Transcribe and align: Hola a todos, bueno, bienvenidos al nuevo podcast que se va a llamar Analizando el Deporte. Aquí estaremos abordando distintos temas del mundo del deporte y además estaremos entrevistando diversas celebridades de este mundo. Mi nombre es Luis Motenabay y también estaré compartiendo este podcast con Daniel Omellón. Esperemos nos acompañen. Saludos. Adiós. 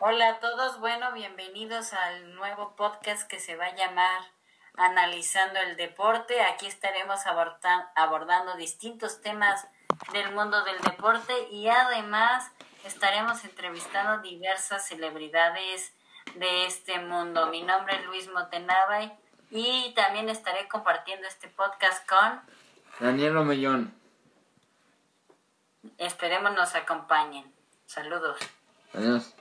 Hola 0.00 0.28
a 0.28 0.38
todos, 0.38 0.78
bueno, 0.78 1.12
bienvenidos 1.12 1.92
al 1.92 2.36
nuevo 2.36 2.76
podcast 2.76 3.28
que 3.28 3.40
se 3.40 3.56
va 3.56 3.66
a 3.66 3.74
llamar 3.74 4.20
Analizando 4.76 5.58
el 5.58 5.76
Deporte. 5.76 6.40
Aquí 6.40 6.66
estaremos 6.66 7.22
abordando 7.96 8.54
distintos 8.56 9.20
temas 9.22 9.66
del 10.12 10.32
mundo 10.36 10.62
del 10.62 10.78
deporte 10.82 11.48
y 11.50 11.66
además 11.66 12.48
estaremos 12.84 13.44
entrevistando 13.44 14.22
diversas 14.22 14.86
celebridades 14.86 15.92
de 16.36 16.66
este 16.66 17.00
mundo. 17.00 17.48
Mi 17.48 17.62
nombre 17.62 17.96
es 17.96 18.06
Luis 18.06 18.30
Motenabay 18.30 19.18
y 19.50 19.92
también 19.96 20.28
estaré 20.28 20.68
compartiendo 20.68 21.26
este 21.26 21.48
podcast 21.48 22.08
con 22.08 22.40
Daniel 23.00 23.36
Omellón. 23.36 23.92
Esperemos 25.96 26.54
nos 26.54 26.76
acompañen. 26.76 27.52
Saludos. 27.86 28.38
Adiós. 28.94 29.34